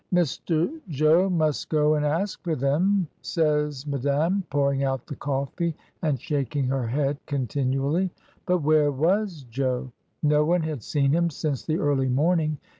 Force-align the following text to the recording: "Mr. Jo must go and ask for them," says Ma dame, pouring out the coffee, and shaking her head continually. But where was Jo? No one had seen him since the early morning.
"Mr. 0.11 0.79
Jo 0.89 1.29
must 1.29 1.69
go 1.69 1.93
and 1.93 2.03
ask 2.03 2.41
for 2.41 2.55
them," 2.55 3.07
says 3.21 3.85
Ma 3.85 3.99
dame, 3.99 4.43
pouring 4.49 4.83
out 4.83 5.05
the 5.05 5.15
coffee, 5.15 5.75
and 6.01 6.19
shaking 6.19 6.65
her 6.65 6.87
head 6.87 7.19
continually. 7.27 8.09
But 8.47 8.63
where 8.63 8.91
was 8.91 9.45
Jo? 9.51 9.91
No 10.23 10.43
one 10.43 10.63
had 10.63 10.81
seen 10.81 11.11
him 11.13 11.29
since 11.29 11.63
the 11.63 11.77
early 11.77 12.09
morning. 12.09 12.57